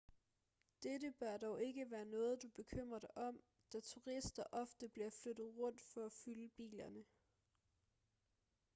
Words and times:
dette 0.83 1.11
bør 1.19 1.37
dog 1.37 1.63
ikke 1.63 1.91
være 1.91 2.05
noget 2.05 2.41
du 2.43 2.47
bekymrer 2.49 2.99
dig 2.99 3.17
om 3.17 3.41
da 3.73 3.79
turister 3.79 4.43
ofte 4.51 4.89
bliver 4.89 5.09
flyttet 5.09 5.47
rundt 5.57 5.81
for 5.81 6.05
at 6.05 6.11
fylde 6.13 6.49
bilerne 6.49 7.03